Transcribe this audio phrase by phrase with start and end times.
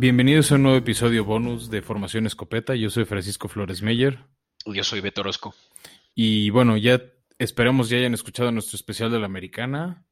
[0.00, 2.76] Bienvenidos a un nuevo episodio bonus de Formación Escopeta.
[2.76, 4.20] Yo soy Francisco Flores Meyer.
[4.64, 5.56] Yo soy Beto Orozco.
[6.14, 7.02] Y bueno, ya
[7.40, 10.06] esperamos ya hayan escuchado nuestro especial de la americana.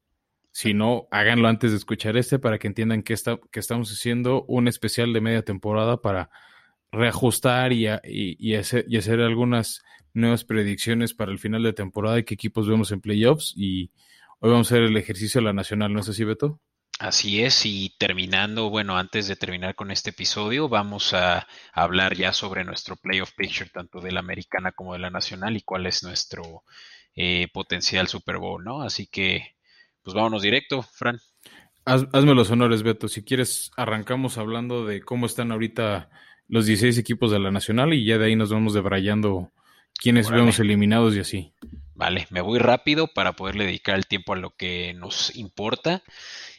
[0.51, 4.45] Si no, háganlo antes de escuchar este para que entiendan que, está, que estamos haciendo
[4.49, 6.31] un especial de media temporada para
[6.91, 12.25] reajustar y, y, hacer, y hacer algunas nuevas predicciones para el final de temporada y
[12.25, 13.55] qué equipos vemos en playoffs.
[13.57, 13.93] Y
[14.41, 16.61] hoy vamos a hacer el ejercicio de la nacional, ¿no es así, Beto?
[16.99, 22.33] Así es, y terminando, bueno, antes de terminar con este episodio, vamos a hablar ya
[22.33, 26.03] sobre nuestro playoff picture, tanto de la americana como de la nacional, y cuál es
[26.03, 26.65] nuestro
[27.15, 28.81] eh, potencial Super Bowl, ¿no?
[28.81, 29.57] Así que,
[30.03, 31.21] pues vámonos directo, Fran.
[31.85, 33.09] hazme los honores, Beto.
[33.09, 36.09] Si quieres, arrancamos hablando de cómo están ahorita
[36.49, 39.53] los 16 equipos de la nacional y ya de ahí nos vamos debrayando
[39.99, 41.53] quiénes vemos eliminados y así.
[41.95, 46.03] Vale, me voy rápido para poderle dedicar el tiempo a lo que nos importa.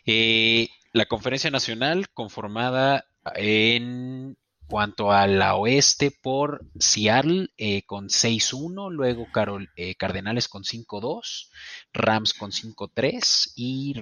[0.08, 3.06] Eh, la conferencia nacional conformada
[3.36, 10.64] en cuanto a la oeste por Seattle eh, con 6-1, luego Carol, eh, Cardenales con
[10.64, 11.50] 5-2,
[11.94, 13.96] Rams con 5-3 y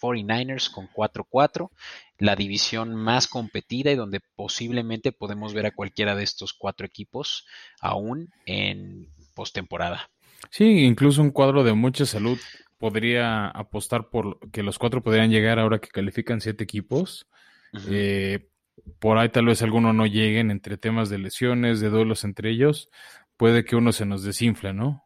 [0.00, 1.70] 49ers con 4-4,
[2.18, 7.46] la división más competida y donde posiblemente podemos ver a cualquiera de estos cuatro equipos
[7.80, 10.08] aún en postemporada.
[10.50, 12.38] Sí, incluso un cuadro de mucha salud
[12.78, 17.26] podría apostar por que los cuatro podrían llegar ahora que califican siete equipos.
[17.90, 18.48] Eh,
[18.98, 22.88] por ahí tal vez alguno no lleguen entre temas de lesiones, de duelos entre ellos.
[23.36, 25.04] Puede que uno se nos desinfle, ¿no?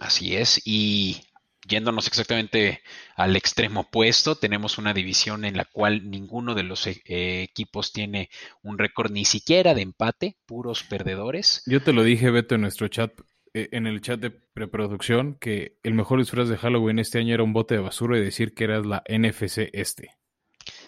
[0.00, 0.60] Así es.
[0.64, 1.22] Y
[1.68, 2.82] yéndonos exactamente
[3.14, 7.02] al extremo opuesto, tenemos una división en la cual ninguno de los eh,
[7.42, 8.30] equipos tiene
[8.62, 11.62] un récord ni siquiera de empate, puros perdedores.
[11.66, 13.12] Yo te lo dije, Beto, en nuestro chat,
[13.54, 17.42] eh, en el chat de preproducción, que el mejor disfraz de Halloween este año era
[17.42, 20.10] un bote de basura y decir que eras la NFC este.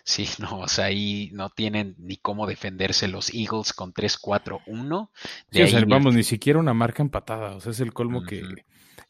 [0.05, 5.11] Sí, no, o sea, ahí no tienen ni cómo defenderse los Eagles con 3-4-1.
[5.51, 8.43] Sí, o sea, vamos, ni siquiera una marca empatada, o sea, es el colmo que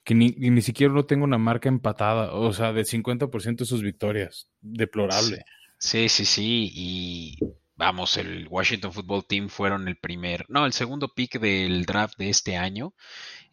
[0.05, 3.83] que ni, ni siquiera no tengo una marca empatada, o sea, de 50% de sus
[3.83, 4.49] victorias.
[4.61, 5.45] Deplorable.
[5.79, 7.39] Sí, sí, sí, y
[7.81, 12.29] vamos, el Washington Football Team fueron el primer, no, el segundo pick del draft de
[12.29, 12.93] este año,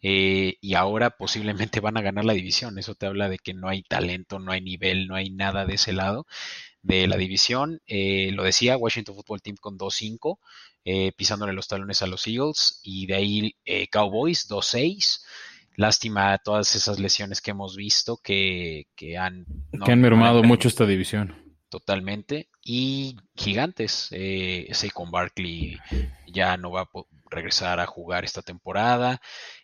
[0.02, 2.78] eh, y ahora posiblemente van a ganar la división.
[2.78, 5.76] Eso te habla de que no hay talento, no hay nivel, no hay nada de
[5.76, 6.26] ese lado
[6.82, 7.80] de la división.
[7.86, 10.38] Eh, lo decía, Washington Football Team con 2-5,
[10.84, 13.56] eh, pisándole los talones a los Eagles, y de ahí
[13.90, 15.24] Cowboys 2-6.
[15.76, 19.46] Lástima todas esas lesiones que hemos visto que, que han...
[19.82, 21.47] que han mermado mucho esta división.
[21.68, 22.48] Totalmente.
[22.62, 24.08] Y gigantes.
[24.10, 25.78] Eh, Saquon Barkley
[26.26, 26.88] ya no va a
[27.30, 29.20] regresar a jugar esta temporada.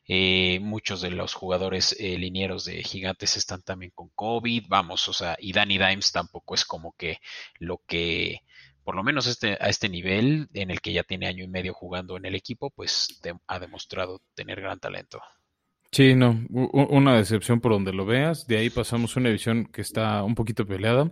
[0.07, 4.65] Eh, muchos de los jugadores eh, linieros de gigantes están también con COVID.
[4.69, 7.19] Vamos, o sea, y Danny Dimes tampoco es como que
[7.59, 8.41] lo que
[8.85, 11.73] por lo menos este, a este nivel en el que ya tiene año y medio
[11.73, 15.23] jugando en el equipo, pues ha demostrado tener gran talento.
[15.91, 18.47] Sí, no, una decepción por donde lo veas.
[18.47, 21.11] De ahí pasamos a una división que está un poquito peleada,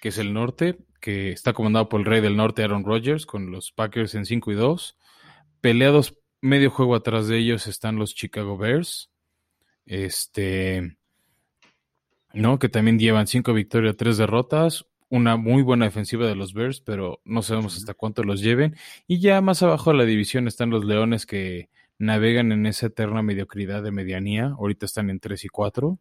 [0.00, 3.50] que es el norte, que está comandado por el rey del norte, Aaron Rodgers, con
[3.50, 4.96] los Packers en 5 y 2.
[5.60, 9.10] Peleados medio juego atrás de ellos están los Chicago Bears.
[9.86, 10.96] Este,
[12.32, 12.58] ¿no?
[12.58, 14.86] Que también llevan 5 victorias, 3 derrotas.
[15.08, 18.76] Una muy buena defensiva de los Bears, pero no sabemos hasta cuánto los lleven.
[19.06, 23.22] Y ya más abajo de la división están los Leones que navegan en esa eterna
[23.22, 24.54] mediocridad de medianía.
[24.58, 25.98] Ahorita están en 3 y 4.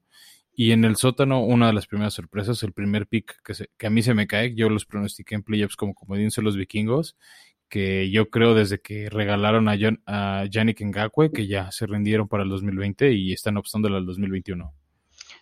[0.55, 3.89] Y en el sótano, una de las primeras sorpresas, el primer pick que, que a
[3.89, 7.17] mí se me cae, yo los pronostiqué en playoffs como comodín los vikingos,
[7.67, 12.27] que yo creo desde que regalaron a, John, a Yannick Ngakwe, que ya se rindieron
[12.27, 14.73] para el 2020 y están optándole al 2021.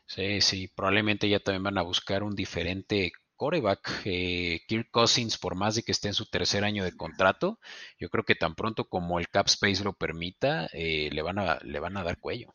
[0.06, 4.02] Sí, sí, probablemente ya también van a buscar un diferente coreback.
[4.06, 7.60] Eh, Kirk Cousins, por más de que esté en su tercer año de contrato,
[8.00, 11.60] yo creo que tan pronto como el cap space lo permita, eh, le, van a,
[11.64, 12.54] le van a dar cuello.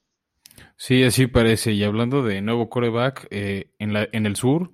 [0.77, 1.73] Sí, así parece.
[1.73, 4.71] Y hablando de nuevo coreback, eh, en, la, en el sur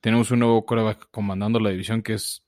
[0.00, 2.44] tenemos un nuevo coreback comandando la división que es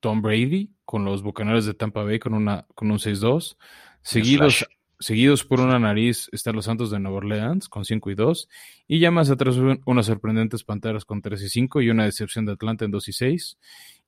[0.00, 3.56] Tom Brady con los Bucaneros de Tampa Bay con, una, con un 6-2.
[4.02, 4.66] Seguidos,
[4.98, 8.48] Seguidos por una nariz están los Santos de Nueva Orleans con 5 y 2.
[8.88, 12.52] Y ya más atrás unas sorprendentes Panteras con 3 y 5 y una decepción de
[12.52, 13.58] Atlanta en 2 y 6.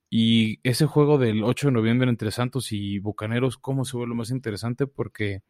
[0.08, 4.30] Y ese juego del 8 de noviembre entre Santos y Bucaneros, ¿cómo se vuelve más
[4.30, 4.86] interesante?
[4.86, 5.42] Porque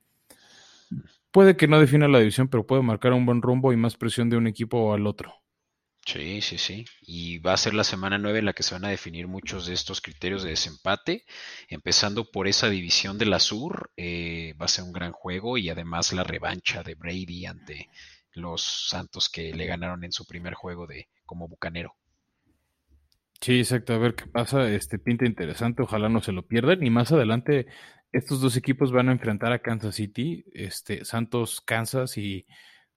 [1.30, 4.30] puede que no defina la división, pero puede marcar un buen rumbo y más presión
[4.30, 5.34] de un equipo al otro.
[6.06, 6.86] Sí, sí, sí.
[7.02, 9.66] Y va a ser la semana 9 en la que se van a definir muchos
[9.66, 11.25] de estos criterios de desempate.
[11.69, 15.69] Empezando por esa división de la Sur, eh, va a ser un gran juego y
[15.69, 17.90] además la revancha de Brady ante
[18.32, 21.94] los Santos que le ganaron en su primer juego de como bucanero.
[23.40, 26.90] Sí, exacto, a ver qué pasa, este pinta interesante, ojalá no se lo pierdan y
[26.90, 27.67] más adelante
[28.11, 32.46] estos dos equipos van a enfrentar a Kansas City, este Santos Kansas y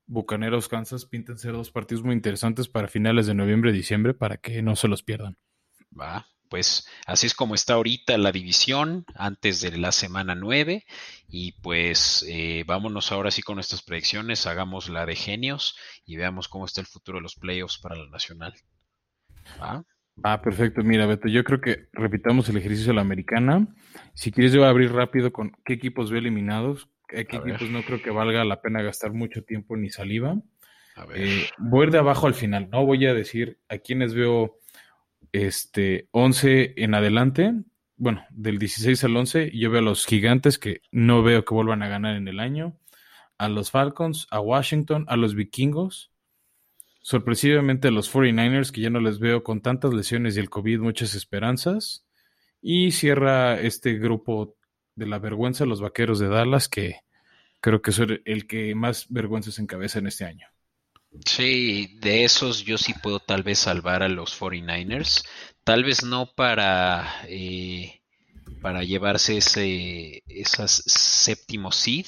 [0.07, 4.61] Bucaneros Kansas pintan ser dos partidos muy interesantes para finales de noviembre diciembre para que
[4.61, 5.37] no se los pierdan.
[5.97, 10.85] Va, pues así es como está ahorita la división antes de la semana 9
[11.29, 16.47] y pues eh, vámonos ahora sí con nuestras predicciones, hagamos la de genios y veamos
[16.47, 18.53] cómo está el futuro de los playoffs para la nacional.
[19.61, 19.85] ¿Va?
[20.23, 20.83] Ah, perfecto.
[20.83, 23.67] Mira, Beto, yo creo que repitamos el ejercicio de la americana.
[24.13, 26.89] Si quieres, yo voy a abrir rápido con qué equipos veo eliminados.
[27.07, 30.37] qué equipos no creo que valga la pena gastar mucho tiempo ni saliva.
[30.95, 31.21] A ver.
[31.21, 32.69] Eh, voy a ir de abajo al final.
[32.71, 34.57] No voy a decir a quiénes veo
[35.31, 37.53] este 11 en adelante.
[37.97, 41.83] Bueno, del 16 al 11, yo veo a los gigantes que no veo que vuelvan
[41.83, 42.77] a ganar en el año.
[43.37, 46.10] A los Falcons, a Washington, a los vikingos
[47.01, 51.15] Sorpresivamente los 49ers, que ya no les veo con tantas lesiones y el COVID muchas
[51.15, 52.05] esperanzas.
[52.61, 54.55] Y cierra este grupo
[54.95, 56.97] de la vergüenza, los Vaqueros de Dallas, que
[57.59, 60.47] creo que es el que más vergüenzas encabeza en este año.
[61.25, 65.25] Sí, de esos yo sí puedo tal vez salvar a los 49ers.
[65.63, 68.01] Tal vez no para, eh,
[68.61, 72.05] para llevarse ese esas séptimo seed,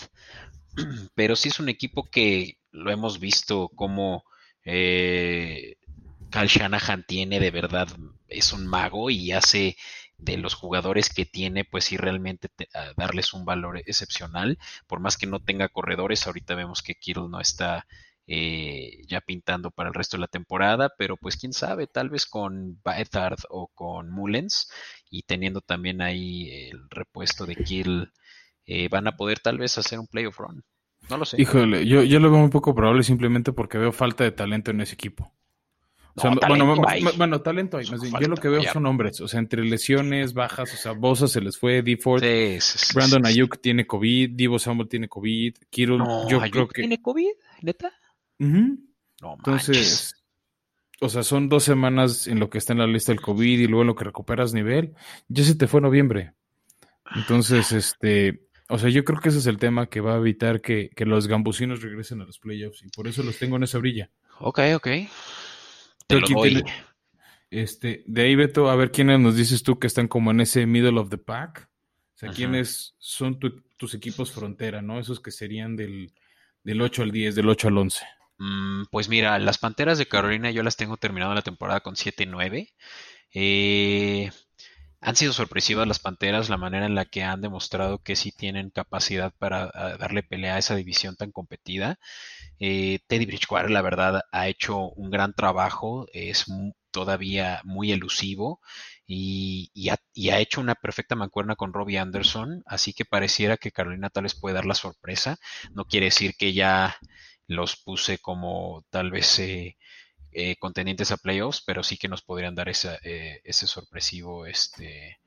[1.15, 4.23] pero sí es un equipo que lo hemos visto como
[4.65, 5.77] eh,
[6.29, 7.87] Cal Shanahan tiene de verdad,
[8.27, 9.77] es un mago y hace
[10.17, 12.49] de los jugadores que tiene, pues sí, realmente
[12.97, 14.57] darles un valor excepcional.
[14.87, 17.85] Por más que no tenga corredores, ahorita vemos que Kittle no está
[18.27, 22.25] eh, ya pintando para el resto de la temporada, pero pues quién sabe, tal vez
[22.25, 24.71] con Baethard o con Mullens
[25.09, 28.07] y teniendo también ahí el repuesto de Kittle,
[28.65, 30.63] eh, van a poder tal vez hacer un playoff run.
[31.09, 31.41] No lo sé.
[31.41, 34.81] Híjole, yo, yo lo veo muy poco probable simplemente porque veo falta de talento en
[34.81, 35.33] ese equipo.
[36.15, 36.81] bueno,
[37.17, 37.85] bueno, talento hay.
[37.85, 39.19] yo lo que veo son hombres.
[39.21, 42.23] O sea, entre lesiones, bajas, o sea, Bosa se les fue, Deford,
[42.93, 46.81] Brandon Ayuk tiene COVID, Divo Samuel tiene COVID, Kirill, yo creo que.
[46.81, 47.31] ¿Tiene COVID?
[47.61, 47.91] ¿Neta?
[48.39, 50.23] No, Entonces,
[50.99, 53.67] o sea, son dos semanas en lo que está en la lista del COVID y
[53.67, 54.93] luego en lo que recuperas nivel.
[55.27, 56.33] Ya se te fue noviembre.
[57.15, 60.61] Entonces, este, o sea, yo creo que ese es el tema que va a evitar
[60.61, 64.09] que, los gambusinos regresen a los playoffs y por eso los tengo en esa brilla.
[64.39, 64.87] Ok, ok.
[66.07, 66.27] Te lo
[67.49, 70.65] este, de ahí, Beto, a ver quiénes nos dices tú que están como en ese
[70.65, 71.69] middle of the pack.
[72.15, 73.39] O sea, quiénes son
[73.77, 74.99] tus equipos frontera, ¿no?
[74.99, 76.13] Esos que serían del,
[76.63, 78.05] del 8 al 10, del 8 al 11.
[78.39, 82.73] Mm, pues mira, las Panteras de Carolina yo las tengo terminado la temporada con 7-9.
[83.35, 84.31] Eh,
[85.03, 88.69] han sido sorpresivas las Panteras, la manera en la que han demostrado que sí tienen
[88.69, 91.99] capacidad para ah, darle pelea a esa división tan competida.
[92.59, 96.45] Eh, Teddy Bridgewater, la verdad, ha hecho un gran trabajo, es
[96.91, 98.61] todavía muy elusivo
[99.05, 104.23] y, ha, hecho una perfecta mancuerna con Robbie Anderson, así que pareciera que Carolina tal
[104.23, 105.37] vez puede dar la sorpresa.
[105.73, 106.95] No quiere decir que ya
[107.47, 109.37] los puse como tal vez...
[109.39, 109.77] Eh,
[110.33, 115.19] eh, contendientes a playoffs, pero sí que nos podrían dar eh, ese sorpresivo este,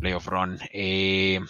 [0.00, 0.58] playoff run.
[0.72, 1.40] Eh,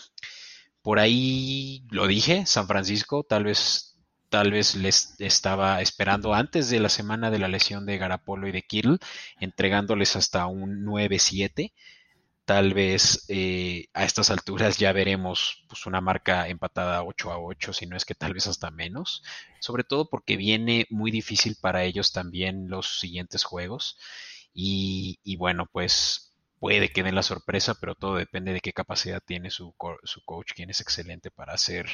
[0.83, 6.81] por ahí lo dije, San Francisco tal vez, tal vez les estaba esperando antes de
[6.81, 8.99] la semana de la lesión de Garapolo y de Kittle,
[9.41, 11.73] entregándoles hasta un 9-7
[12.45, 17.73] tal vez eh, a estas alturas ya veremos pues, una marca empatada 8 a 8,
[17.73, 19.23] si no es que tal vez hasta menos,
[19.61, 23.99] sobre todo porque viene muy difícil para ellos también los siguientes juegos
[24.55, 29.51] y, bueno, pues puede que den la sorpresa, pero todo depende de qué capacidad tiene
[29.51, 31.89] su, su coach, quien es excelente para hacer,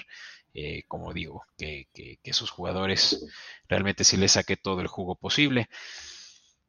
[0.55, 3.25] eh, como digo, que, que, sus jugadores
[3.69, 5.69] realmente sí les saque todo el jugo posible.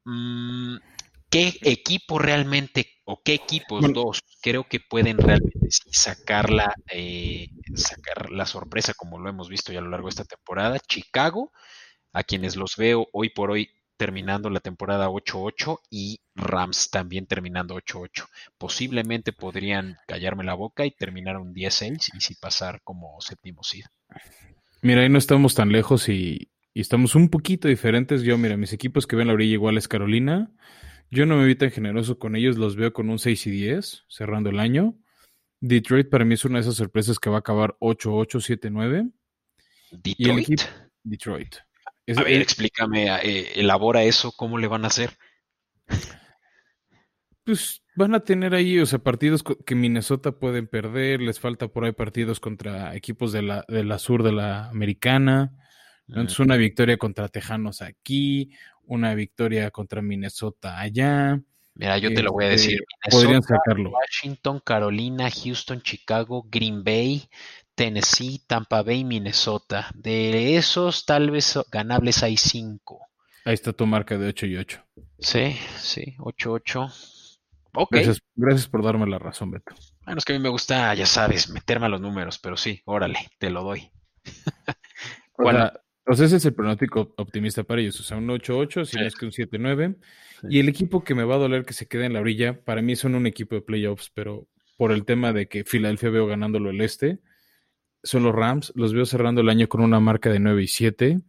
[0.05, 0.77] Mm,
[1.29, 8.31] ¿Qué equipo realmente o qué equipos dos creo que pueden realmente sacar la, eh, sacar
[8.31, 10.79] la sorpresa como lo hemos visto ya a lo largo de esta temporada?
[10.79, 11.51] Chicago,
[12.13, 13.69] a quienes los veo hoy por hoy
[14.00, 18.27] terminando la temporada 8-8 y Rams también terminando 8-8.
[18.57, 23.83] Posiblemente podrían callarme la boca y terminar un 10-6 y si pasar como séptimo seed.
[24.81, 28.21] Mira, ahí no estamos tan lejos y, y, estamos un poquito diferentes.
[28.24, 30.50] Yo, mira, mis equipos que ven la orilla igual es Carolina,
[31.11, 34.05] yo no me vi tan generoso con ellos, los veo con un 6 y 10
[34.07, 34.95] cerrando el año.
[35.61, 39.11] Detroit para mí es una de esas sorpresas que va a acabar 8-8, 7-9.
[39.91, 40.61] ¿Detroit?
[41.03, 41.55] Detroit.
[42.15, 45.11] a ver, explícame, eh, elabora eso, ¿cómo le van a hacer?
[47.43, 51.83] Pues van a tener ahí, o sea, partidos que Minnesota pueden perder, les falta por
[51.83, 55.55] ahí partidos contra equipos de la, de la sur de la americana.
[56.07, 58.51] Entonces, una victoria contra Tejanos aquí,
[58.89, 61.39] una victoria contra Minnesota allá.
[61.75, 62.79] Mira, yo te lo voy a decir.
[63.03, 63.91] Este, podrían sacarlo.
[63.91, 67.29] Washington, Carolina, Houston, Chicago, Green Bay,
[67.75, 69.89] Tennessee, Tampa Bay, Minnesota.
[69.93, 73.00] De esos, tal vez ganables hay cinco.
[73.46, 74.84] Ahí está tu marca de 8 y 8.
[75.19, 76.91] Sí, sí, 8-8.
[77.75, 77.96] Ok.
[78.36, 79.74] Gracias, por darme la razón, Beto.
[80.03, 82.81] Bueno, es que a mí me gusta, ya sabes, meterme a los números, pero sí,
[82.86, 83.91] órale, te lo doy.
[86.09, 87.99] Pues ese es el pronóstico optimista para ellos.
[87.99, 89.95] O sea, un 8-8, si no es que un 7-9.
[90.49, 92.81] Y el equipo que me va a doler que se quede en la orilla, para
[92.81, 96.71] mí son un equipo de playoffs, pero por el tema de que Filadelfia veo ganándolo
[96.71, 97.19] el este,
[98.01, 98.73] son los Rams.
[98.75, 101.21] Los veo cerrando el año con una marca de 9 y 7.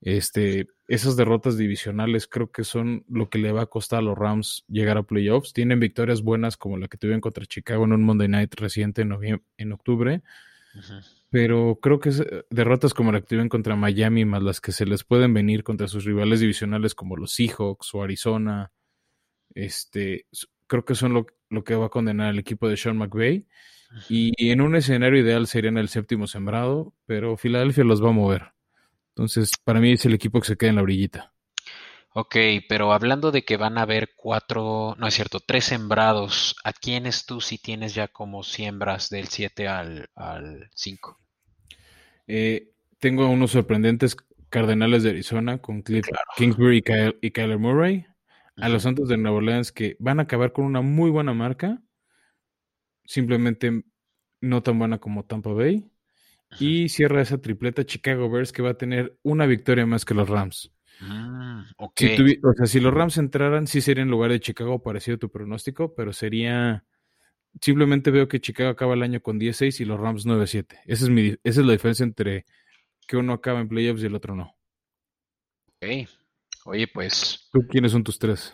[0.00, 4.18] Este, esas derrotas divisionales creo que son lo que le va a costar a los
[4.18, 5.52] Rams llegar a playoffs.
[5.52, 9.40] Tienen victorias buenas como la que tuvieron contra Chicago en un Monday Night reciente en,
[9.56, 10.20] en octubre
[11.30, 14.86] pero creo que eh, derrotas como la que tuvieron contra Miami, más las que se
[14.86, 18.72] les pueden venir contra sus rivales divisionales como los Seahawks o Arizona,
[19.54, 20.26] este,
[20.66, 23.46] creo que son lo, que va a condenar al equipo de Sean McVay.
[24.08, 28.52] Y en un escenario ideal serían el séptimo sembrado, pero Filadelfia los va a mover.
[29.10, 31.35] Entonces, para mí es el equipo que se queda en la orillita.
[32.18, 32.34] Ok,
[32.66, 37.26] pero hablando de que van a haber cuatro, no es cierto, tres sembrados, ¿a quiénes
[37.26, 41.20] tú si tienes ya como siembras del 7 al, al 5?
[42.26, 44.16] Eh, tengo unos sorprendentes
[44.48, 46.06] Cardenales de Arizona con Cliff
[46.38, 46.82] Kingsbury
[47.20, 48.06] y, Kyler Murray.
[48.56, 51.82] A los Santos de Nueva Orleans que van a acabar con una muy buena marca.
[53.04, 53.82] Simplemente
[54.40, 55.84] no tan buena como Tampa Bay.
[56.58, 60.30] Y cierra esa tripleta Chicago Bears que va a tener una victoria más que los
[60.30, 60.72] Rams.
[61.00, 61.92] Mm, o
[62.56, 65.94] sea, si los Rams entraran, sí sería en lugar de Chicago parecido a tu pronóstico,
[65.94, 66.84] pero sería.
[67.60, 70.80] Simplemente veo que Chicago acaba el año con 10-6 y los Rams 9-7.
[70.84, 72.44] Esa es, mi, esa es la diferencia entre
[73.06, 74.54] que uno acaba en playoffs y el otro no.
[75.76, 76.08] Ok.
[76.66, 77.48] Oye, pues.
[77.52, 78.52] ¿Tú quiénes son tus tres?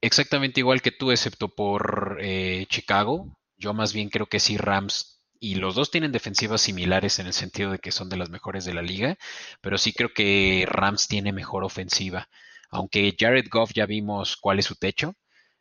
[0.00, 3.34] Exactamente igual que tú, excepto por eh, Chicago.
[3.56, 5.13] Yo más bien creo que sí, Rams
[5.44, 8.64] y los dos tienen defensivas similares en el sentido de que son de las mejores
[8.64, 9.18] de la liga,
[9.60, 12.30] pero sí creo que Rams tiene mejor ofensiva.
[12.70, 15.14] Aunque Jared Goff ya vimos cuál es su techo,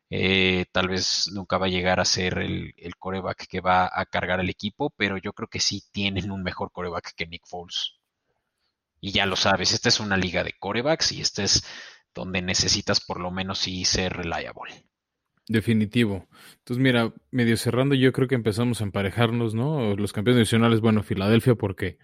[0.10, 4.40] eh, tal vez nunca va a llegar a ser el, coreback que va a cargar
[4.40, 7.96] el equipo, pero yo creo que sí tienen un mejor coreback que Nick Foles.
[9.02, 11.66] Y ya lo sabes, esta es una liga de corebacks y esta es
[12.13, 14.86] donde necesitas por lo menos sí ser reliable.
[15.48, 16.28] Definitivo.
[16.60, 19.96] Entonces, mira, medio cerrando, yo creo que empezamos a emparejarnos, ¿no?
[19.96, 21.98] Los campeones nacionales, bueno, Filadelfia, porque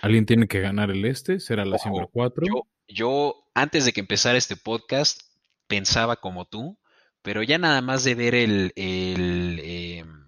[0.00, 2.46] alguien tiene que ganar el este, será la siembra 4.
[2.46, 5.22] Yo, yo, antes de que empezara este podcast,
[5.66, 6.78] pensaba como tú,
[7.22, 10.24] pero ya nada más de ver el, el em,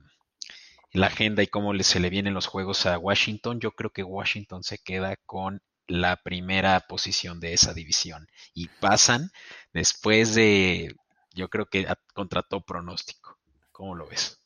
[0.92, 4.62] la agenda y cómo se le vienen los juegos a Washington, yo creo que Washington
[4.62, 9.30] se queda con la primera posición de esa división y pasan
[9.72, 10.96] después de
[11.36, 13.38] yo creo que contrató pronóstico.
[13.70, 14.42] ¿Cómo lo ves?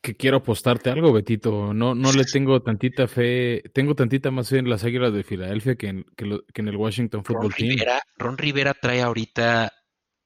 [0.00, 1.72] Que quiero apostarte algo, Betito.
[1.72, 5.76] No, no le tengo tantita fe, tengo tantita más fe en las Águilas de Filadelfia
[5.76, 7.76] que en, en el Washington Football Team.
[8.18, 9.72] Ron Rivera trae ahorita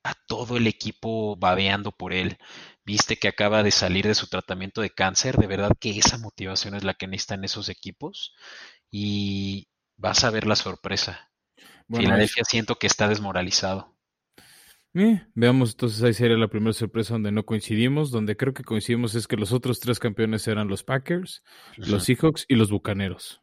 [0.02, 2.38] a todo el equipo babeando por él.
[2.84, 5.36] Viste que acaba de salir de su tratamiento de cáncer.
[5.36, 8.34] De verdad que esa motivación es la que necesitan esos equipos.
[8.90, 11.30] Y vas a ver la sorpresa.
[11.88, 13.97] Filadelfia siento que está desmoralizado.
[14.94, 18.10] Eh, veamos, entonces ahí sería la primera sorpresa donde no coincidimos.
[18.10, 21.42] Donde creo que coincidimos es que los otros tres campeones eran los Packers,
[21.76, 23.42] los Seahawks y los Bucaneros.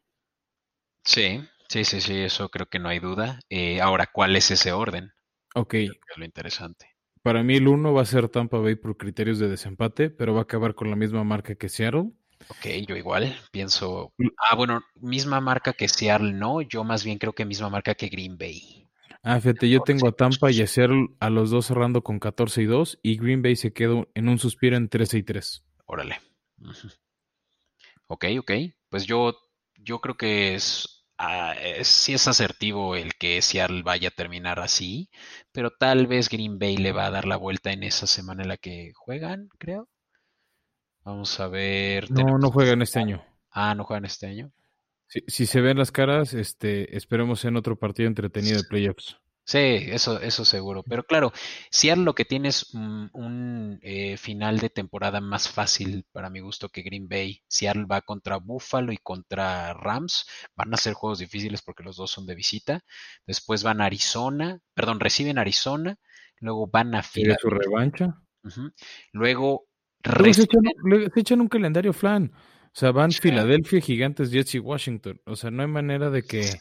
[1.04, 3.40] Sí, sí, sí, sí, eso creo que no hay duda.
[3.50, 5.12] Eh, ahora, ¿cuál es ese orden?
[5.54, 5.76] Ok.
[5.76, 6.96] es lo interesante.
[7.22, 10.42] Para mí el uno va a ser Tampa Bay por criterios de desempate, pero va
[10.42, 12.12] a acabar con la misma marca que Seattle.
[12.50, 14.14] Ok, yo igual pienso.
[14.38, 16.62] Ah, bueno, misma marca que Seattle, no.
[16.62, 18.85] Yo más bien creo que misma marca que Green Bay.
[19.28, 22.62] Ah, fíjate, yo tengo a Tampa y a Seattle a los dos cerrando con 14
[22.62, 25.64] y 2 y Green Bay se quedó en un suspiro en 13 y 3.
[25.88, 26.22] Órale.
[28.06, 28.52] Ok, ok.
[28.88, 29.36] Pues yo,
[29.80, 34.60] yo creo que es, ah, es, sí es asertivo el que Seattle vaya a terminar
[34.60, 35.10] así,
[35.52, 38.50] pero tal vez Green Bay le va a dar la vuelta en esa semana en
[38.50, 39.90] la que juegan, creo.
[41.04, 42.12] Vamos a ver.
[42.12, 43.26] No, no juegan este año.
[43.50, 44.52] Ah, no juegan este año.
[45.08, 49.18] Si, se ven las caras, este, esperemos en otro partido entretenido de playoffs.
[49.48, 50.82] Sí, eso, eso seguro.
[50.82, 51.32] Pero claro,
[51.70, 56.70] si es lo que tienes un, eh, final de temporada más fácil para mi gusto
[56.70, 57.44] que Green Bay.
[57.48, 60.26] Seattle va contra Buffalo y contra Rams.
[60.56, 62.84] Van a ser juegos difíciles porque los dos son de visita.
[63.28, 65.98] Después van a Arizona, perdón, reciben Arizona.
[66.40, 67.38] Luego van a Filadelfia.
[67.40, 68.22] su revancha?
[69.12, 69.68] Luego
[70.34, 70.64] se echan,
[71.14, 72.32] se echan un calendario flan.
[72.76, 75.22] O sea, van Filadelfia, Gigantes, Jets y Washington.
[75.26, 76.58] O sea, no hay manera de que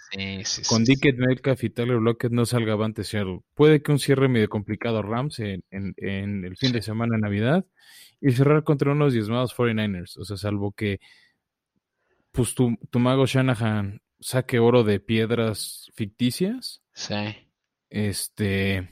[0.68, 3.40] con Dickett, Metcalf y Tyler Lockett no salga avante Seattle.
[3.54, 7.66] Puede que un cierre medio complicado Rams en, el fin de semana de Navidad
[8.21, 10.16] y cerrar contra unos diezmados 49ers.
[10.16, 11.00] O sea, salvo que
[12.30, 16.80] pues tu, tu mago Shanahan saque oro de piedras ficticias.
[16.92, 17.49] Sí.
[17.90, 18.88] Este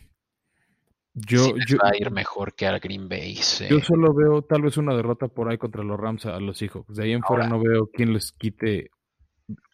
[1.14, 3.38] yo, va a ir mejor que al Green Bay.
[3.68, 6.94] Yo solo veo tal vez una derrota por ahí contra los Rams a, los Seahawks.
[6.94, 8.90] De ahí en fuera no veo quién les quite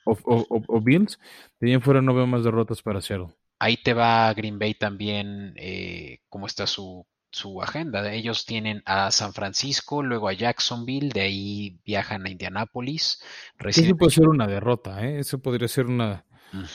[0.04, 1.18] o, Bills.
[1.60, 3.28] De ahí en fuera no veo más derrotas para Seattle.
[3.60, 8.12] Ahí te va Green Bay también, eh, cómo está su, su agenda.
[8.12, 13.22] Ellos tienen a San Francisco, luego a Jacksonville, de ahí viajan a Indianápolis.
[13.58, 15.18] Eso puede ser una derrota, ¿eh?
[15.18, 16.24] Eso podría ser una,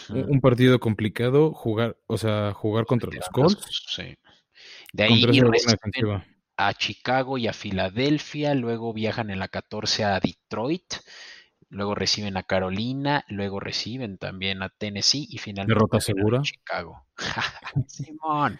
[0.09, 3.65] un partido complicado, jugar, o sea, jugar contra los Colts.
[3.87, 4.15] Sí.
[4.93, 5.25] De ahí
[6.55, 10.93] a Chicago y a Filadelfia, luego viajan en la 14 a Detroit,
[11.69, 17.07] luego reciben a Carolina, luego reciben también a Tennessee y finalmente derrota segura a Chicago.
[17.87, 18.59] Simón.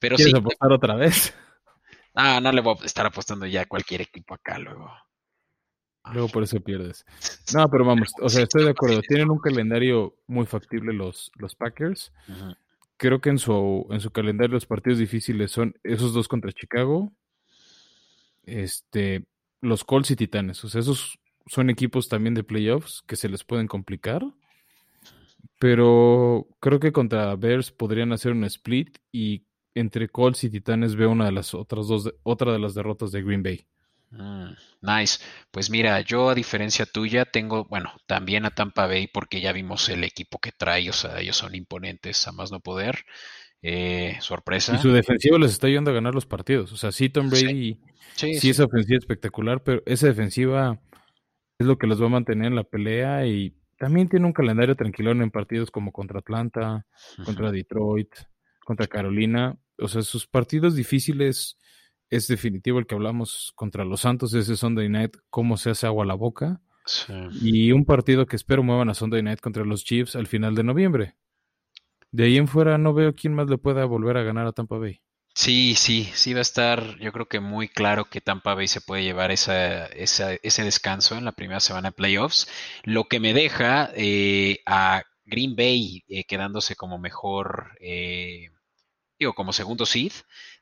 [0.00, 1.32] Pero ¿Quieres apostar otra vez?
[2.14, 4.90] Ah, no le voy a estar apostando ya a cualquier equipo acá luego.
[6.12, 7.04] Luego por eso pierdes.
[7.54, 9.00] No, pero vamos, o sea, estoy de acuerdo.
[9.02, 12.10] Tienen un calendario muy factible los, los Packers
[12.96, 17.12] creo que en su, en su calendario los partidos difíciles son esos dos contra Chicago,
[18.44, 19.24] este,
[19.60, 20.64] los Colts y Titanes.
[20.64, 24.22] O sea, esos son equipos también de playoffs que se les pueden complicar.
[25.58, 31.10] Pero creo que contra Bears podrían hacer un split y entre Colts y Titanes veo
[31.10, 33.66] una de las otras dos, otra de las derrotas de Green Bay.
[34.16, 35.18] Mm, nice.
[35.50, 39.88] Pues mira, yo a diferencia tuya tengo, bueno, también a Tampa Bay porque ya vimos
[39.88, 43.04] el equipo que trae, o sea, ellos son imponentes a más no poder.
[43.66, 44.74] Eh, sorpresa.
[44.74, 46.70] Y su defensiva les está ayudando a ganar los partidos.
[46.72, 47.80] O sea, sí, Tom Brady,
[48.14, 50.78] sí, sí, esa ofensiva espectacular, pero esa defensiva
[51.58, 54.76] es lo que los va a mantener en la pelea y también tiene un calendario
[54.76, 56.86] tranquilón en partidos como contra Atlanta,
[57.24, 58.14] contra Detroit,
[58.64, 59.56] contra Carolina.
[59.78, 61.56] O sea, sus partidos difíciles
[62.10, 66.04] es definitivo el que hablamos contra los Santos, ese Sunday Night, cómo se hace agua
[66.04, 66.60] a la boca.
[67.40, 70.64] Y un partido que espero muevan a Sunday Night contra los Chiefs al final de
[70.64, 71.16] noviembre.
[72.10, 74.78] De ahí en fuera no veo quién más le pueda volver a ganar a Tampa
[74.78, 75.00] Bay.
[75.34, 78.80] Sí, sí, sí va a estar, yo creo que muy claro que Tampa Bay se
[78.80, 82.48] puede llevar esa, ese descanso en la primera semana de playoffs,
[82.84, 88.50] lo que me deja eh, a Green Bay eh, quedándose como mejor, eh,
[89.18, 90.12] digo, como segundo seed,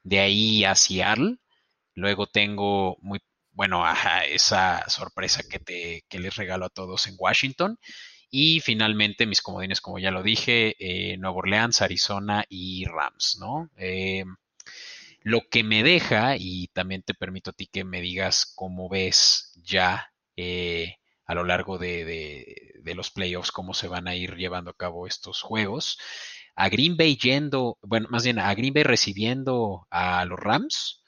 [0.02, 1.38] de ahí a Seattle,
[1.94, 3.20] Luego tengo muy,
[3.52, 3.84] bueno,
[4.28, 7.78] esa sorpresa que, te, que les regalo a todos en Washington.
[8.30, 13.70] Y finalmente mis comodines, como ya lo dije, eh, Nueva Orleans, Arizona y Rams, ¿no?
[13.76, 14.24] Eh,
[15.20, 19.52] lo que me deja, y también te permito a ti que me digas cómo ves
[19.62, 24.76] ya eh, a lo largo de, los playoffs, cómo se van a ir llevando a
[24.76, 25.98] cabo estos juegos.
[26.54, 31.02] A Green Bay yendo, bueno, más bien a Green Bay recibiendo a los Rams,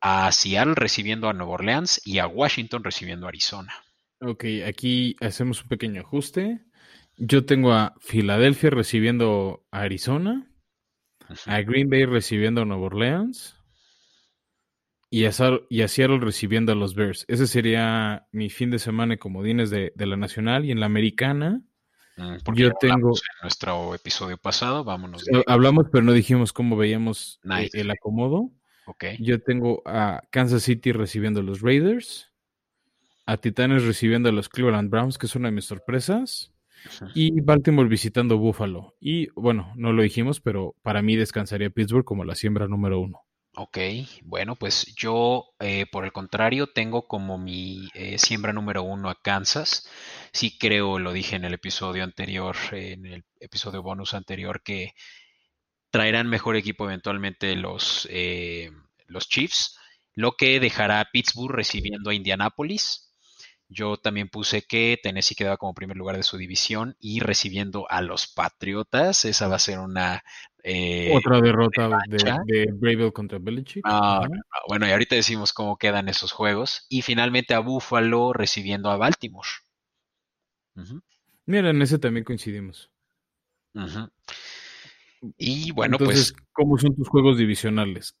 [0.00, 3.72] a Seattle recibiendo a Nueva Orleans y a Washington recibiendo a Arizona.
[4.20, 6.60] Ok, aquí hacemos un pequeño ajuste.
[7.16, 10.50] Yo tengo a Filadelfia recibiendo a Arizona,
[11.46, 13.58] a Green Bay recibiendo a Nueva Orleans
[15.10, 17.24] y a, Seattle recibiendo a los Bears.
[17.28, 21.62] Ese sería mi fin de semana de comodines de, la Nacional y en la Americana.
[22.18, 25.24] Mm, yo tengo en nuestro episodio pasado, vámonos.
[25.46, 28.50] Hablamos, pero no dijimos cómo veíamos eh, el acomodo.
[29.20, 32.32] Yo tengo a Kansas City recibiendo a los Raiders,
[33.26, 36.52] a Titanes recibiendo a los Cleveland Browns, que es una de mis sorpresas,
[37.14, 38.96] y Baltimore visitando Buffalo.
[39.00, 43.27] Y bueno, no lo dijimos, pero para mí descansaría Pittsburgh como la siembra número uno.
[43.60, 43.76] Ok,
[44.22, 49.20] bueno, pues yo eh, por el contrario tengo como mi eh, siembra número uno a
[49.20, 49.88] Kansas.
[50.32, 54.92] Sí creo, lo dije en el episodio anterior, en el episodio bonus anterior, que
[55.90, 58.70] traerán mejor equipo eventualmente los, eh,
[59.06, 59.78] los Chiefs,
[60.14, 63.07] lo que dejará a Pittsburgh recibiendo a Indianapolis.
[63.68, 68.00] Yo también puse que Tennessee quedaba como primer lugar de su división y recibiendo a
[68.00, 69.24] los Patriotas.
[69.24, 70.22] Esa va a ser una...
[70.64, 73.84] Eh, Otra derrota de, de contra Belichick.
[74.68, 76.86] bueno, y ahorita decimos cómo quedan esos juegos.
[76.88, 79.48] Y finalmente a Buffalo recibiendo a Baltimore.
[81.46, 82.90] Mira, en ese también coincidimos.
[85.36, 86.46] Y bueno, entonces, pues.
[86.52, 88.16] ¿Cómo son tus juegos divisionales?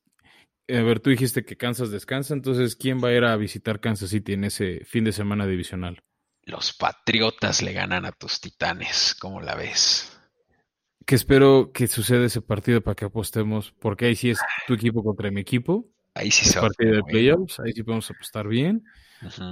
[0.68, 4.10] A ver, tú dijiste que Kansas descansa, entonces, ¿quién va a ir a visitar Kansas
[4.10, 6.02] City en ese fin de semana divisional?
[6.42, 10.18] Los Patriotas le ganan a tus Titanes, ¿cómo la ves?
[11.06, 15.02] Que espero que suceda ese partido para que apostemos, porque ahí sí es tu equipo
[15.02, 15.88] contra mi equipo.
[16.14, 18.84] Ahí sí se partido de playoffs, ahí sí podemos apostar bien.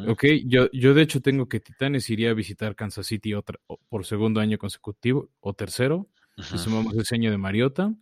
[0.09, 4.05] Ok, yo, yo de hecho tengo que Titanes iría a visitar Kansas City otra, por
[4.05, 6.09] segundo año consecutivo o tercero.
[6.38, 7.94] Uh sumamos el diseño de Mariota.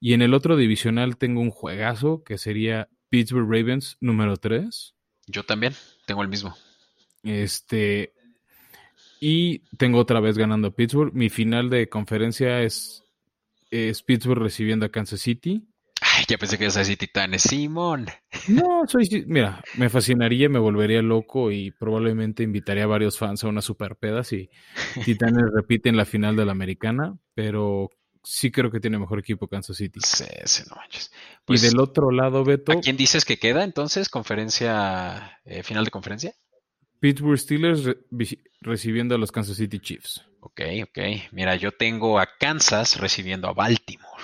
[0.00, 4.94] Y en el otro divisional tengo un juegazo que sería Pittsburgh Ravens número 3.
[5.26, 5.74] Yo también
[6.06, 6.56] tengo el mismo.
[7.22, 8.14] Este.
[9.20, 11.12] Y tengo otra vez ganando Pittsburgh.
[11.12, 13.04] Mi final de conferencia es,
[13.70, 15.62] es Pittsburgh recibiendo a Kansas City.
[16.00, 17.42] Ay, ya pensé que ibas a decir Titanes.
[17.42, 18.06] Simón.
[18.48, 19.24] No, soy.
[19.26, 23.96] Mira, me fascinaría, me volvería loco y probablemente invitaría a varios fans a una super
[23.96, 24.48] peda si
[25.04, 27.18] Titanes repiten la final de la americana.
[27.34, 27.90] Pero
[28.22, 30.00] sí creo que tiene mejor equipo Kansas City.
[30.04, 31.10] Sí, sí, no manches.
[31.12, 32.72] y pues, del otro lado, Beto.
[32.72, 34.08] ¿A quién dices que queda entonces?
[34.08, 36.34] ¿Conferencia, eh, final de conferencia?
[37.00, 37.96] Pittsburgh Steelers
[38.60, 40.22] recibiendo a los Kansas City Chiefs.
[40.40, 40.98] Ok, ok.
[41.32, 44.22] Mira, yo tengo a Kansas recibiendo a Baltimore.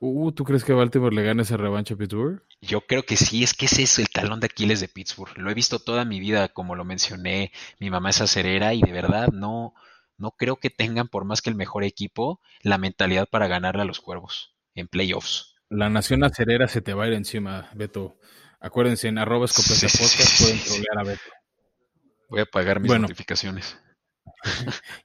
[0.00, 2.42] Uh, ¿tú crees que Baltimore le gane esa revancha a Pittsburgh?
[2.60, 5.36] Yo creo que sí, es que ese es el talón de Aquiles de Pittsburgh.
[5.38, 8.92] Lo he visto toda mi vida, como lo mencioné, mi mamá es acerera y de
[8.92, 9.74] verdad no,
[10.18, 13.86] no creo que tengan, por más que el mejor equipo, la mentalidad para ganarle a
[13.86, 15.54] los cuervos en playoffs.
[15.70, 18.18] La nación acerera se te va a ir encima, Beto.
[18.60, 19.86] Acuérdense, en arroba escopeta
[20.38, 21.30] pueden trolear a Beto.
[22.28, 23.78] Voy a pagar mis notificaciones.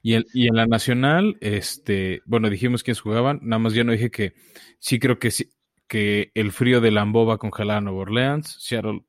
[0.02, 4.10] Y, y, en la nacional, este, bueno, dijimos quiénes jugaban, nada más yo no dije
[4.10, 4.34] que
[4.78, 5.50] sí creo que sí,
[5.88, 9.04] que el frío de Lambeau va a congelar a Nueva Orleans, Seattle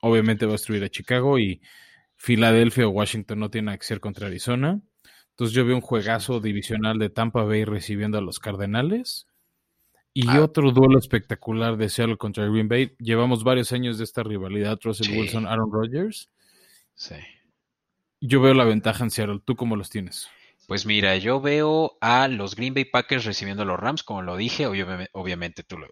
[0.00, 1.62] obviamente va a destruir a Chicago y
[2.16, 4.80] Filadelfia o Washington no tiene que ser contra Arizona.
[5.40, 9.26] Entonces yo veo un juegazo divisional de Tampa Bay recibiendo a los Cardenales.
[10.12, 10.42] Y ah.
[10.42, 12.94] otro duelo espectacular de Seattle contra Green Bay.
[12.98, 16.28] Llevamos varios años de esta rivalidad, Russell Wilson, Aaron Rodgers.
[16.94, 17.14] Sí.
[18.20, 19.40] Yo veo la ventaja en Seattle.
[19.42, 20.28] ¿Tú cómo los tienes?
[20.68, 24.36] Pues mira, yo veo a los Green Bay Packers recibiendo a los Rams, como lo
[24.36, 24.66] dije.
[24.66, 25.88] Obviamente, tú lo,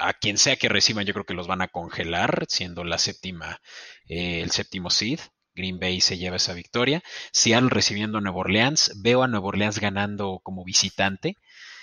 [0.00, 3.60] a quien sea que reciban, yo creo que los van a congelar, siendo la séptima,
[4.08, 5.20] eh, el séptimo seed.
[5.54, 7.02] Green Bay se lleva esa victoria.
[7.32, 8.92] Seattle recibiendo a Nueva Orleans.
[8.96, 11.36] Veo a Nueva Orleans ganando como visitante.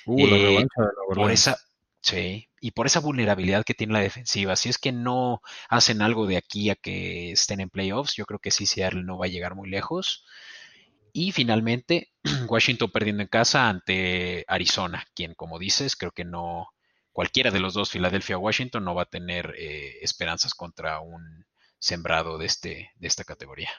[0.05, 0.67] Uh, la eh, de
[1.15, 1.57] Por esa,
[2.01, 4.55] sí, y por esa vulnerabilidad que tiene la defensiva.
[4.55, 8.39] Si es que no hacen algo de aquí a que estén en playoffs, yo creo
[8.39, 10.25] que sí, Seattle no va a llegar muy lejos.
[11.13, 12.11] Y finalmente,
[12.47, 16.69] Washington perdiendo en casa ante Arizona, quien, como dices, creo que no,
[17.11, 21.45] cualquiera de los dos, Filadelfia o Washington, no va a tener eh, esperanzas contra un
[21.81, 23.69] sembrado de, este, de esta categoría.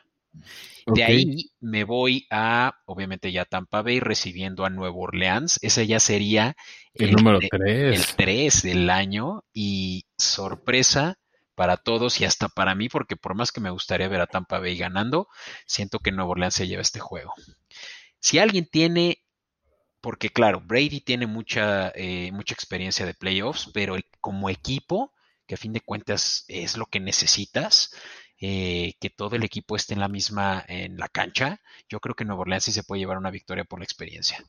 [0.87, 5.59] De ahí me voy a, obviamente ya Tampa Bay recibiendo a Nuevo Orleans.
[5.63, 6.57] Ese ya sería
[6.95, 7.99] el, número 3.
[7.99, 11.19] El 3 del año y sorpresa
[11.55, 14.59] para todos y hasta para mí, porque por más que me gustaría ver a Tampa
[14.59, 15.29] Bay ganando,
[15.67, 17.35] siento que Nuevo Orleans se lleva este juego.
[18.19, 19.23] Si alguien tiene,
[20.01, 25.13] porque claro, Brady tiene mucha, eh, mucha experiencia de playoffs, pero como equipo,
[25.53, 27.95] que a fin de cuentas es lo que necesitas,
[28.41, 31.61] eh, que todo el equipo esté en la misma, en la cancha,
[31.91, 34.43] yo creo que Nuevo Orleans sí se puede llevar una victoria por la experiencia.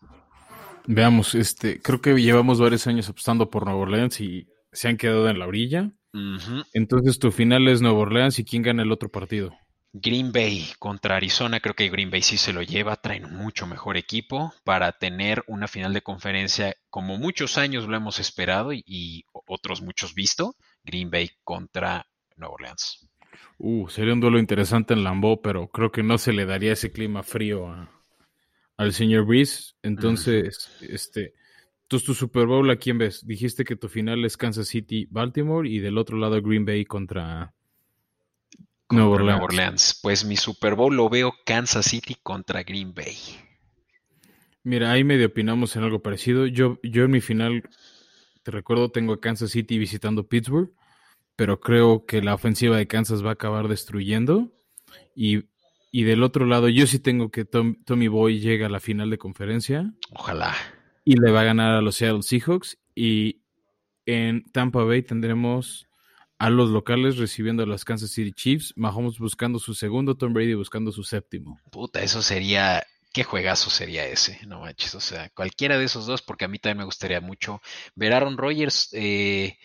[0.88, 5.28] Veamos, este, creo que llevamos varios años apostando por Nuevo Orleans y se han quedado
[5.28, 5.92] en la orilla.
[6.74, 9.52] Entonces tu final es Nuevo Orleans y quién gana el otro partido.
[9.92, 13.98] Green Bay contra Arizona, creo que Green Bay sí se lo lleva, traen mucho mejor
[13.98, 19.82] equipo para tener una final de conferencia como muchos años lo hemos esperado y otros
[19.82, 20.56] muchos visto.
[20.84, 22.06] Green Bay contra
[22.38, 23.10] Nueva Orleans.
[23.58, 26.92] Uh, sería un duelo interesante en Lambeau, pero creo que no se le daría ese
[26.92, 27.90] clima frío
[28.78, 29.74] al señor Breeze.
[29.82, 31.34] Entonces, este,
[31.88, 33.26] tú tu Super Bowl, ¿a quién ves?
[33.26, 37.54] Dijiste que tu final es Kansas City, Baltimore y del otro lado Green Bay contra,
[38.94, 39.42] Nueva Orleans.
[39.42, 40.00] Orleans.
[40.02, 43.18] Pues mi Super Bowl lo veo Kansas City contra Green Bay.
[44.64, 46.46] Mira, ahí medio opinamos en algo parecido.
[46.46, 47.64] Yo, yo en mi final
[48.44, 50.72] te recuerdo, tengo a Kansas City visitando Pittsburgh,
[51.36, 54.52] pero creo que la ofensiva de Kansas va a acabar destruyendo.
[55.16, 55.44] Y,
[55.92, 59.94] del otro lado, yo sí tengo que Tommy Boy llega a la final de conferencia.
[60.12, 60.54] Ojalá.
[61.06, 62.78] Y le va a ganar a los Seattle Seahawks.
[62.96, 63.42] Y
[64.06, 65.88] en Tampa Bay tendremos
[66.38, 70.56] a los locales recibiendo a los Kansas City Chiefs, Mahomes buscando su segundo, Tom Brady
[70.56, 71.58] buscando su séptimo.
[71.72, 74.96] Puta, eso sería qué juegazo sería ese, no manches.
[74.96, 77.62] O sea, cualquiera de esos dos, porque a mí también me gustaría mucho
[77.96, 79.58] ver a Aaron Rodgers eh,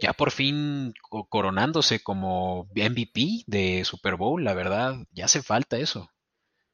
[0.00, 0.94] ya por fin
[1.28, 6.08] coronándose como MVP de Super Bowl, la verdad, ya hace falta eso.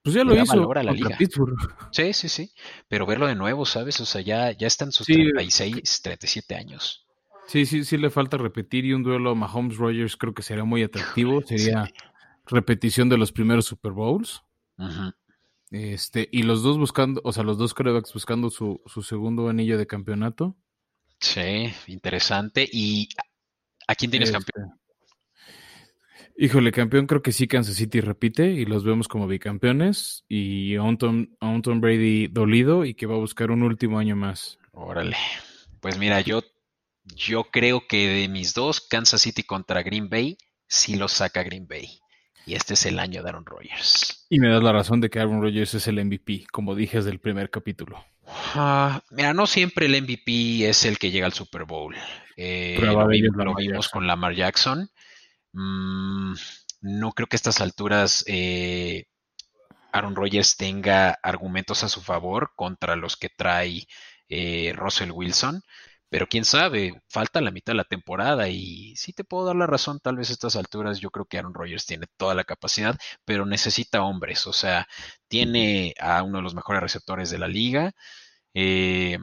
[0.02, 1.16] Pues ya lo hizo la liga.
[1.92, 2.52] Sí, sí, sí.
[2.88, 4.00] Pero verlo de nuevo, ¿sabes?
[4.00, 7.06] O sea, ya, ya están sus 36, 37 años.
[7.46, 11.40] Sí, sí, sí le falta repetir y un duelo Mahomes-Rogers creo que sería muy atractivo.
[11.46, 11.88] Sería
[12.46, 14.42] repetición de los primeros Super Bowls.
[14.76, 15.14] Ajá.
[15.72, 19.78] Este, y los dos buscando, o sea, los dos corebacks buscando su, su segundo anillo
[19.78, 20.56] de campeonato.
[21.18, 22.68] Sí, interesante.
[22.70, 23.08] Y
[23.86, 24.78] ¿A quién tienes Este, campeón?
[26.36, 30.24] Híjole, campeón, creo que sí Kansas City repite y los vemos como bicampeones.
[30.28, 33.62] Y a un Tom, a un Tom Brady dolido y que va a buscar un
[33.62, 34.58] último año más.
[34.72, 35.16] Órale.
[35.80, 36.42] Pues mira, yo,
[37.04, 41.66] yo creo que de mis dos, Kansas City contra Green Bay, sí lo saca Green
[41.66, 42.01] Bay.
[42.46, 44.26] Y este es el año de Aaron Rodgers.
[44.28, 47.10] Y me das la razón de que Aaron Rodgers es el MVP, como dije desde
[47.10, 48.04] el primer capítulo.
[48.54, 51.94] Ah, mira, no siempre el MVP es el que llega al Super Bowl.
[52.36, 54.88] Eh, lo vimos con Lamar Jackson.
[55.52, 56.34] Mm,
[56.80, 59.06] no creo que a estas alturas eh,
[59.92, 63.86] Aaron Rodgers tenga argumentos a su favor contra los que trae
[64.28, 65.62] eh, Russell Wilson.
[66.12, 69.66] Pero quién sabe, falta la mitad de la temporada y sí te puedo dar la
[69.66, 72.98] razón, tal vez a estas alturas yo creo que Aaron Rodgers tiene toda la capacidad,
[73.24, 74.86] pero necesita hombres, o sea,
[75.28, 77.92] tiene a uno de los mejores receptores de la liga,
[78.52, 79.18] eh,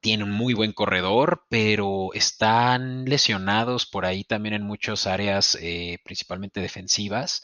[0.00, 5.98] tiene un muy buen corredor, pero están lesionados por ahí también en muchas áreas, eh,
[6.04, 7.42] principalmente defensivas.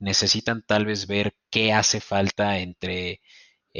[0.00, 3.20] Necesitan tal vez ver qué hace falta entre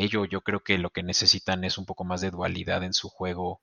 [0.03, 0.25] ello.
[0.25, 3.61] Yo creo que lo que necesitan es un poco más de dualidad en su juego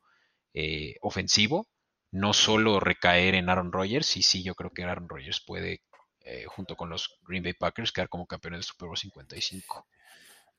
[0.53, 1.67] eh, ofensivo,
[2.11, 5.81] no solo recaer en Aaron Rodgers, y sí, yo creo que Aaron Rodgers puede,
[6.23, 9.85] eh, junto con los Green Bay Packers, quedar como campeones del Super Bowl 55.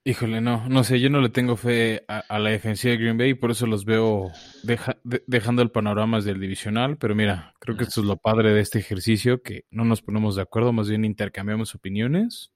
[0.04, 3.18] Híjole, no, no sé, yo no le tengo fe a, a la defensiva de Green
[3.18, 4.30] Bay, por eso los veo
[4.62, 8.52] deja- de- dejando el panorama del divisional, pero mira, creo que esto es lo padre
[8.52, 12.52] de este ejercicio, que no nos ponemos de acuerdo, más bien intercambiamos opiniones.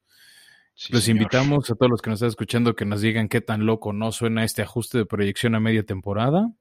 [0.81, 1.21] Sí, los señor.
[1.21, 4.13] invitamos a todos los que nos están escuchando que nos digan qué tan loco no
[4.13, 6.55] suena este ajuste de proyección a media temporada.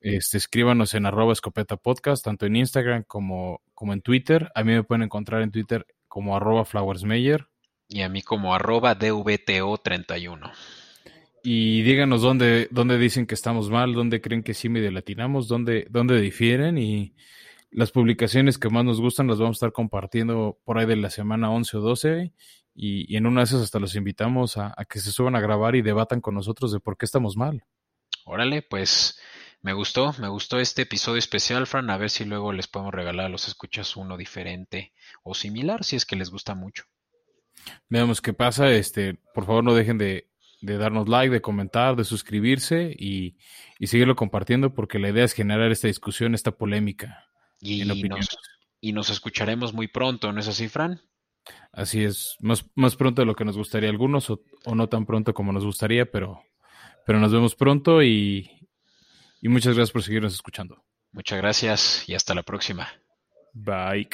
[0.00, 4.50] Este, escríbanos en arroba escopeta podcast, tanto en Instagram como, como en Twitter.
[4.54, 7.48] A mí me pueden encontrar en Twitter como arroba flowersmeyer.
[7.86, 10.50] Y a mí como arroba DVTO31.
[11.42, 15.86] Y díganos dónde, dónde dicen que estamos mal, dónde creen que sí medio latinamos, dónde,
[15.90, 17.14] dónde difieren y
[17.70, 21.10] las publicaciones que más nos gustan las vamos a estar compartiendo por ahí de la
[21.10, 22.32] semana 11 o 12
[22.74, 25.40] y, y en una de esas hasta los invitamos a, a que se suban a
[25.40, 27.64] grabar y debatan con nosotros de por qué estamos mal.
[28.24, 29.18] Órale, pues
[29.62, 31.90] me gustó, me gustó este episodio especial, Fran.
[31.90, 35.96] A ver si luego les podemos regalar a los escuchas uno diferente o similar, si
[35.96, 36.84] es que les gusta mucho.
[37.88, 38.70] Veamos qué pasa.
[38.70, 40.30] Este, por favor, no dejen de,
[40.60, 43.36] de darnos like, de comentar, de suscribirse y,
[43.78, 47.24] y seguirlo compartiendo porque la idea es generar esta discusión, esta polémica
[47.60, 48.36] Y en nos,
[48.80, 51.00] y nos escucharemos muy pronto, ¿no es así, Fran?
[51.72, 54.88] Así es, más, más pronto de lo que nos gustaría a algunos o, o no
[54.88, 56.42] tan pronto como nos gustaría, pero,
[57.06, 58.50] pero nos vemos pronto y,
[59.40, 60.84] y muchas gracias por seguirnos escuchando.
[61.12, 62.88] Muchas gracias y hasta la próxima.
[63.52, 64.08] Bye.